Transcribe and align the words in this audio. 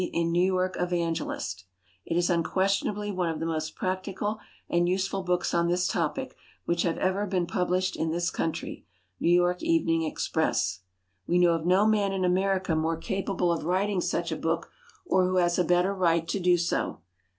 in 0.13 0.31
New 0.31 0.41
York 0.43 0.75
Evangelist. 0.79 1.65
It 2.07 2.17
is 2.17 2.31
unquestionably 2.31 3.11
one 3.11 3.29
of 3.29 3.39
the 3.39 3.45
most 3.45 3.75
practical 3.75 4.39
and 4.67 4.89
useful 4.89 5.21
books 5.21 5.53
on 5.53 5.67
this 5.67 5.87
topic 5.87 6.35
which 6.65 6.81
have 6.81 6.97
ever 6.97 7.27
been 7.27 7.45
published 7.45 7.95
in 7.95 8.09
this 8.09 8.31
country. 8.31 8.87
N. 9.21 9.39
Y. 9.39 9.55
Evening 9.59 10.01
Express. 10.01 10.79
We 11.27 11.37
know 11.37 11.53
of 11.53 11.67
no 11.67 11.85
man 11.85 12.13
in 12.13 12.25
America 12.25 12.75
more 12.75 12.97
capable 12.97 13.51
of 13.53 13.63
writing 13.63 14.01
such 14.01 14.31
a 14.31 14.35
book, 14.35 14.71
or 15.05 15.25
who 15.27 15.35
has 15.35 15.59
a 15.59 15.63
better 15.63 15.93
right 15.93 16.27
to 16.29 16.39
do 16.39 16.57
so. 16.57 17.01